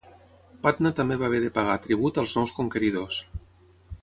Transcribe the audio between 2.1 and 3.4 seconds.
als nous conqueridors.